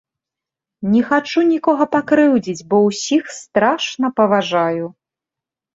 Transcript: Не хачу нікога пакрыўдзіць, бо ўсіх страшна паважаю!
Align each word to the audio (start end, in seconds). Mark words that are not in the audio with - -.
Не 0.93 1.01
хачу 1.09 1.43
нікога 1.51 1.83
пакрыўдзіць, 1.97 2.65
бо 2.73 2.77
ўсіх 2.89 3.23
страшна 3.39 4.07
паважаю! 4.23 4.85